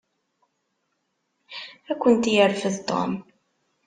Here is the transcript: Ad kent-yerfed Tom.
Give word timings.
Ad 1.91 1.97
kent-yerfed 2.01 2.75
Tom. 2.89 3.11